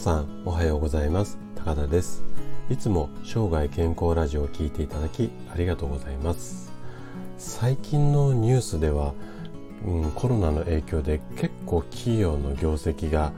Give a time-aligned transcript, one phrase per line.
[0.00, 1.36] さんおはようございます。
[1.54, 2.22] 高田です。
[2.70, 6.72] いつも生涯健康ラジオを聞いていただきありがとうございます。
[7.36, 9.12] 最近のニュースでは、
[9.84, 13.34] うん、コロナの影響で結構企業の業績が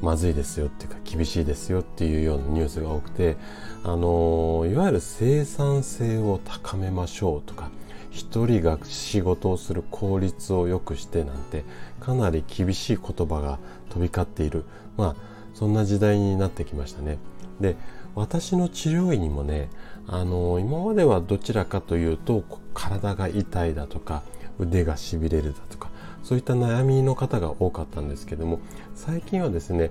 [0.00, 3.36] まずいですよっていうか厳しいですよっていうようなニュースが多くて
[3.84, 7.68] あのいわゆる生産性を高めましょうとか
[8.10, 11.66] 一人が仕事をする効率を良くしてなんて
[12.00, 13.58] かなり厳しい言葉が
[13.90, 14.64] 飛び交っている。
[14.96, 17.18] まあそんな時代になってきましたね。
[17.60, 17.76] で
[18.14, 19.68] 私の治療院にもね
[20.06, 22.42] あの今まではどちらかというと
[22.74, 24.22] 体が痛いだとか
[24.58, 25.90] 腕がしびれるだとか
[26.22, 28.60] そういった悩みの方が多かったんですけども
[28.94, 29.90] 最近はですね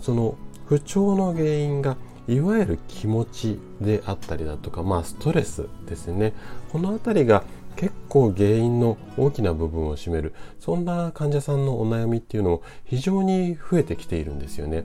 [0.00, 0.36] その
[0.66, 6.34] 不調の原因がいわゆる気持ちであったりだとかまあストレスですね
[6.70, 7.42] この辺りが
[7.78, 14.84] 結構原因の大きな部分を占めるそんな患者さんのお悩みっていうのも非常に増えてきているんですよね。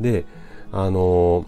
[0.00, 0.24] で
[0.72, 1.44] あの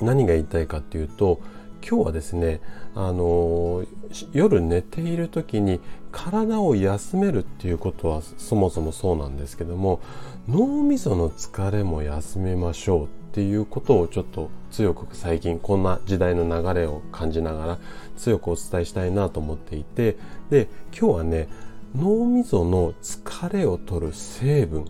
[0.00, 1.40] 何が言いたいかっていうと
[1.88, 2.60] 今日はですね
[2.96, 3.84] あの
[4.32, 5.78] 夜寝ている時に
[6.10, 10.00] 体を休めるっていうことはそもそもそうなんですけども
[10.48, 17.78] 脳みその疲れも休めましょうっていうことをちょっと強く最近こんな時代の流れを感じながら
[18.16, 20.16] 強くお伝えしたいなと思っていて
[20.50, 21.48] で今日はね
[21.96, 24.84] 脳みその疲れを取る成分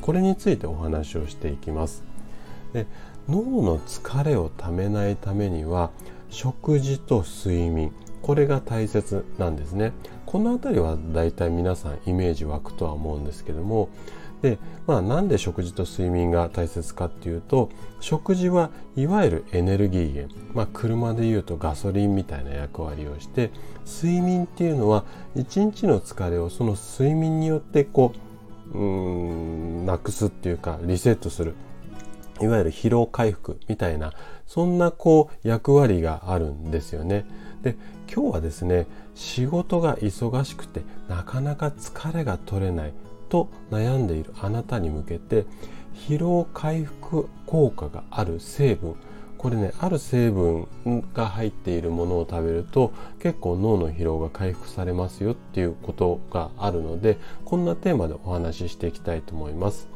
[0.00, 2.02] これについてお話をしていきます。
[2.72, 2.88] で
[3.28, 5.92] 脳の疲れをためないためには
[6.30, 7.92] 食事と睡眠
[8.22, 9.92] これが大切なんですね。
[10.26, 13.88] この辺りはだいたい皆さんイメージ湧くとは思うんですけども
[14.44, 23.50] で、まあ、なんで食事と睡眠が大切かっていうと食事はいわゆるエネルギー源、まあ、車でいうとガソリンみたいな役割をして
[23.86, 28.12] 睡眠っていうのは一日の疲れをその睡眠によってこ
[28.74, 31.54] ううんなくすっていうかリセットする。
[32.42, 34.12] いわゆる疲労回復みたいな
[34.44, 37.24] そんなこう役割があるんですよね。
[37.62, 37.76] で
[38.12, 42.92] 今日はですね仕事が忙しくてなかなか疲れが取れない。
[43.34, 45.44] と悩んでいるあなたに向けて
[46.06, 48.94] 疲労回復効果がある成分
[49.38, 50.68] これねある成分
[51.12, 59.88] が入っているものを食べると結構脳の疲労が回復されますよっていうことがあるのでこんなテーマでお話ししていきたいと思います。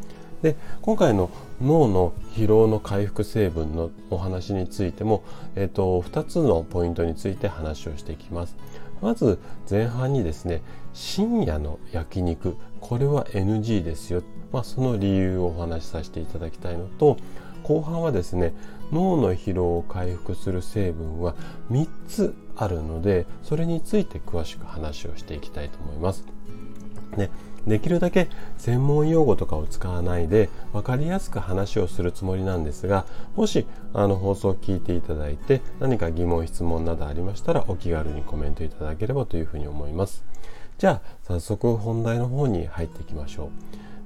[0.42, 1.30] で今回の
[1.60, 5.24] 脳の疲労の回復成分のお話についても、
[5.56, 8.56] えーと、2つのポイントについて話をしていきます。
[9.00, 9.38] まず
[9.70, 17.16] 前半にですね深夜の焼肉これは NG ですよ、まあ、その理由をお話しさせていただきたいのと
[17.62, 18.54] 後半はですね
[18.92, 21.36] 脳の疲労を回復する成分は
[21.70, 26.24] 3つあるのでそれについて詳しく話をしていきたいと思います。
[27.16, 27.30] ね、
[27.66, 40.24] できるだけ専門用語とかを使わないで分かりやすく話をするつもりなんですがもしあの放送を聞いていただいて何か疑問質問などありましたらお気軽にコメントいただければというふうに思います。
[40.78, 43.50] じゃあ早速本題の方に入っていきましょ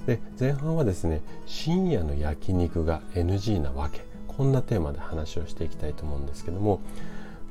[0.05, 0.07] う。
[0.07, 4.13] で前半はですね深夜の焼肉が NG なわけ。
[4.37, 6.81] こんなテーマで話をしていきたいと思うんですけども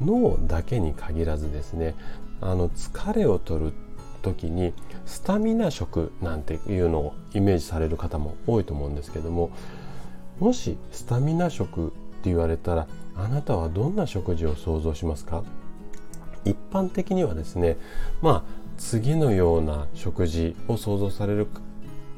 [0.03, 1.95] 脳だけに限らずですね
[2.41, 3.73] あの疲れを取る
[4.21, 4.73] 時に
[5.05, 9.51] スタミナ食なんていうのをイメージされる方も多いと思うんですけども
[10.39, 15.43] もしスタミナ食って言われたらあなたはどんな食事を想像しますか？
[16.45, 17.77] 一般的にはですね
[18.21, 18.43] まあ
[18.77, 21.47] 次のような食事を想像される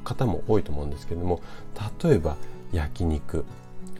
[0.03, 1.41] 方も多いと思うんですけども
[2.03, 2.37] 例えば
[2.71, 3.45] 焼肉。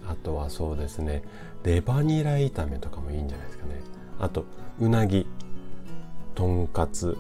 [0.06, 1.24] あとはそうですね
[1.64, 3.80] レバニラ炒めとかもいいんじゃないですかね。
[4.20, 4.46] あと
[4.80, 5.26] うなぎ。
[6.36, 7.18] とんかつ。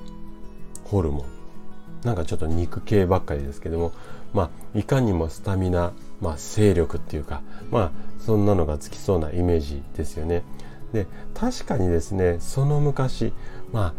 [0.93, 2.05] ホルモン。
[2.05, 3.93] なんかちょっと肉系ばっかりですけども
[4.33, 4.43] ま
[4.75, 10.43] あいかにもスタミナ、まあ、勢力っていうかまあそんなのがつきそうなイメージですよね。
[10.91, 13.33] で確かにですねその昔
[13.71, 13.95] ま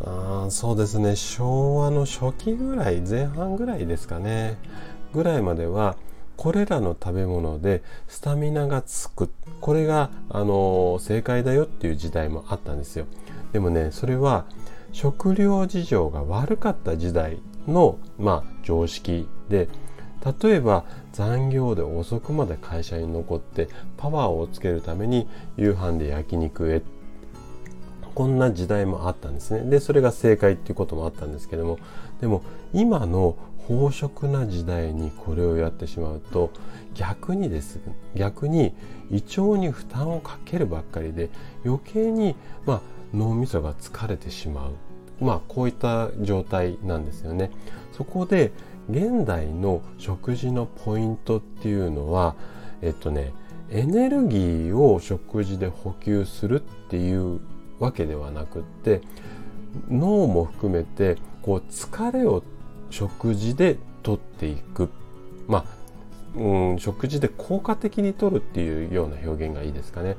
[0.00, 4.56] ああそうですね昭和の初期ぐらい前半ぐらいですかね
[5.12, 5.96] ぐらいまでは
[6.36, 9.28] これらの食べ物でスタミナがつく。
[9.60, 13.06] これが、あの正解だよっていう時代もあったんですよ。
[13.52, 14.44] でもねそれは
[14.92, 19.68] 食料事情が悪かった時代の、まあ、常識で
[20.42, 26.82] 例えば残業で遅くまで会社に残ってパワーをつけるために夕飯で焼肉へ。
[28.14, 29.70] こんな時代もあったんですね。
[29.70, 31.78] でそれが正解っていうこともあったんですけども。
[32.20, 32.42] でも
[32.72, 33.36] 今の
[33.68, 36.50] 飽食な時代にこれをやってしまうと
[36.94, 37.78] 逆にです
[38.14, 38.74] 逆に
[39.10, 41.28] 胃腸に負担をかけるばっかりで
[41.64, 42.80] 余計に、まあ、
[43.14, 44.72] 脳みそが疲れてしまう。
[45.20, 47.50] まあこういった状態なんですよね。
[47.92, 48.52] そこで
[48.90, 52.36] 現代の食事のポイントっていうのは
[52.80, 53.32] えっとね
[53.70, 57.40] エネルギーを食事で補給するっていう
[57.78, 59.02] わけではなくって
[59.90, 62.42] 脳も含めてこう疲れを
[62.90, 64.90] 食事で取っていく。
[65.46, 70.16] まあ、うん、食事で効果的に取るっていうような表現がいいですかね。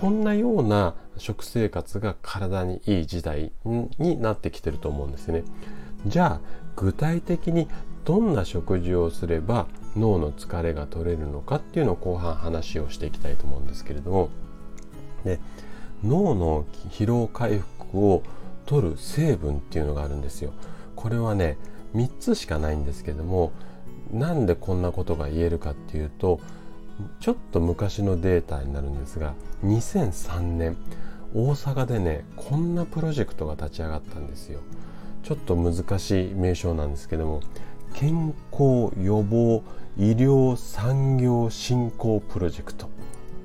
[0.00, 5.44] こんなような食生活が体にいい時代になってきてると思うんですね
[6.04, 7.68] じゃあ具体的に
[8.04, 14.30] どんな食事をすれば脳の疲れが取れるのかっていうのを後半話をしていきたいと思うんですけれども
[15.24, 15.38] で
[16.02, 18.24] 脳の疲労回復を
[18.66, 20.52] 取る成分っていうのがあるんですよ。
[20.96, 21.56] これはね
[21.94, 23.52] 3つしかないんですけども
[24.12, 26.40] なんでこんなことが言えるかっていうと
[27.20, 30.76] ちょっと昔のデータになるんですが2003年
[31.34, 34.60] 大阪でねこんなプロジェクトが立ち上がったんですよ。
[35.24, 37.40] ちょっと難しい名称なんですけども
[37.94, 39.62] 健康予防
[39.96, 42.90] 医療産業振興プロジェクト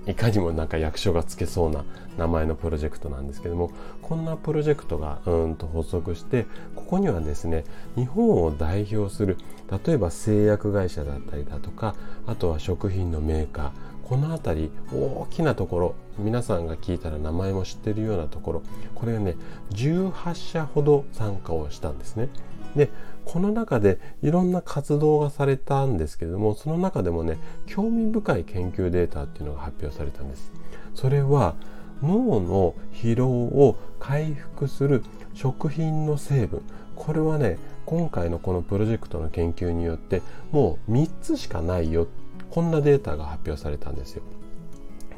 [0.09, 1.85] いかにもなんか役所がつけそうな
[2.17, 3.71] 名前のプロジェクトなんですけども
[4.01, 7.63] こんなプロジェクトがうんと発足してここにはですね
[7.95, 9.37] 日本を代表する
[9.85, 11.95] 例えば製薬会社だったりだとか
[12.25, 18.63] あとは食品のメーカーこの辺り大きなところ皆さんが聞いたら名前も知ってるようなところ
[18.95, 19.35] これね
[19.69, 22.29] 18社ほど参加をしたんですね。
[22.75, 22.89] で
[23.25, 30.51] この中でいろんな活動がされたんですけれどもその中でもね興味深い研究データっていうのが発表されたんです
[30.95, 31.55] それは
[32.01, 35.03] 脳の疲労を回復する
[35.33, 36.61] 食品の成分
[36.95, 40.21] これはね今回のこのプロジェクトの研究によって
[40.51, 42.05] もう3つしかないよっ
[42.51, 44.23] こんなデータが発表されたんですよ。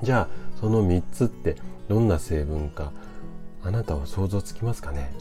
[0.04, 0.28] じゃあ
[0.60, 1.56] その3つって
[1.88, 2.92] どんな成分か
[3.64, 5.14] あなたは想像つきますかね？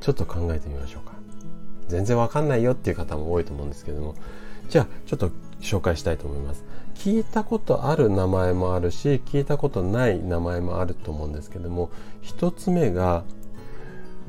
[0.00, 1.12] ちょっと考えてみましょうか。
[1.88, 4.14] 全然わかんないよっていう方も多いと思うんですけども。
[4.68, 5.30] じゃあちょっと
[5.60, 6.64] 紹介したいと思います。
[6.94, 11.90] 聞いたことある名前もあるし聞いたことない名前もあると思うんですけども
[12.20, 13.24] 一つ目が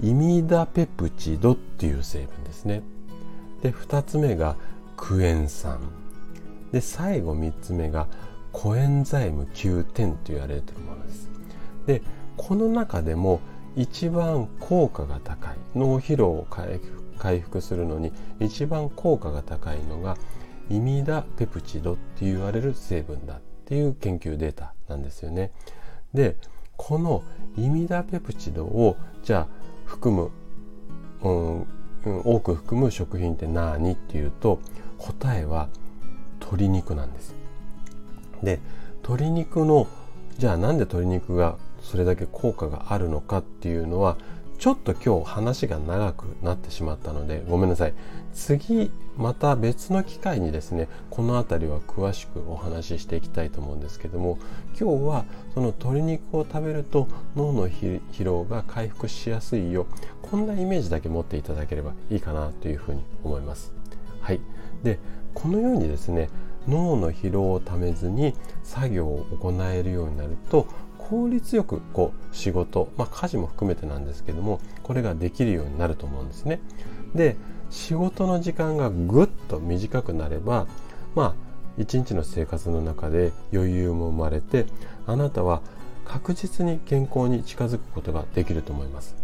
[0.02, 2.82] イミダペプチドっていう成分ですね。
[3.62, 4.56] で二つ目が
[4.98, 5.80] クエン酸。
[6.74, 8.08] で最後三つ目が
[8.52, 11.32] コエンザイム9点と言われているものです
[11.86, 12.02] で
[12.36, 13.40] この中でも
[13.76, 16.48] 一番効果が高い脳疲労を
[17.18, 20.18] 回復するのに一番効果が高いのが
[20.70, 25.52] イミダペプチドって言われる成分だっていう研究データなんですよね。
[26.14, 26.38] で
[26.78, 27.24] この
[27.58, 29.48] イミダペプチドをじゃあ
[29.86, 30.32] 含む、
[31.24, 34.60] うん、多く含む食品って何っていうと
[34.98, 35.70] 答えは
[36.44, 37.36] 鶏肉なんです。
[38.44, 38.60] で
[39.02, 39.88] 鶏肉の
[40.38, 44.18] じゃあなんで鶏肉がそれだけ効果があるのかっていうのは
[44.58, 47.94] ちょっと今日話が長くなってしまったのでごめんなさい。
[48.34, 54.40] 次また別の機会にですねこの辺りは詳しくお話ししていきたいと思うんですけども
[54.80, 59.86] 今日はその鶏肉を食べると脳の疲労が回復しやすいよ。
[60.22, 63.72] こんなイメージだけ持っていただければいいかなというふうに思います。
[64.22, 64.40] はい。
[64.82, 64.98] で
[65.34, 66.30] このようにですね
[66.68, 68.34] 脳の疲労をためずに
[68.64, 76.62] 作業を行えるようになると効率よくこう仕事、まあ、家事も含めてなんですけどもこれができるようになると思うんですね。
[77.14, 77.36] で
[77.70, 80.68] 仕事の時間がぐっと短くなれば
[81.16, 81.36] まあ
[81.78, 84.66] 一日の生活の中で余裕も生まれて
[85.08, 85.62] あなたは
[86.06, 89.16] 確実に健康に近づくことができると思います。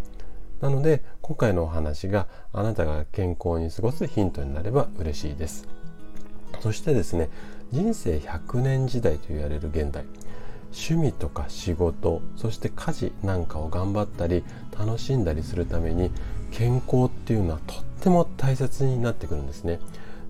[0.60, 5.66] なので今回のお話があなたが健康に過ごすヒントになれば嬉しいです。
[6.60, 7.28] そしてですね
[7.72, 10.04] 人生100年時代と言われる現代
[10.72, 14.44] 趣味とか仕事そして家事なんかを頑張ったり
[14.78, 16.10] 楽しんだりするために
[16.52, 19.80] 健康っていうのはとっても大切になってくるんですね。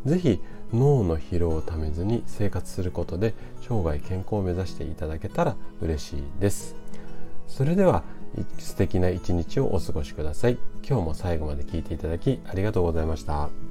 [0.04, 0.40] 是非
[0.72, 6.76] 脳の疲労をためずに生活することで生涯健康を目指していただけたら嬉しいです。
[7.48, 8.04] それでは
[8.58, 10.58] 素敵な一日をお過ごしください。
[10.88, 13.69] 今日も最後まで聞いていただきありがとうございました。